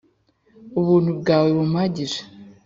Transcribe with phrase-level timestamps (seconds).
[0.79, 2.19] ubuntu bwawe bumpagije